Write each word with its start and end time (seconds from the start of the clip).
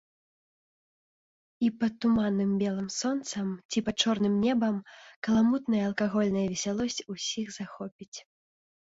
І 1.65 1.67
пад 1.81 1.93
туманным 2.05 2.51
белым 2.63 2.87
сонцам 3.01 3.51
ці 3.69 3.83
пад 3.89 3.95
чорным 4.05 4.33
небам 4.45 4.75
каламутная 5.27 5.83
алкагольная 5.89 6.47
весялосць 6.55 7.05
усіх 7.17 7.47
захопіць. 7.59 8.17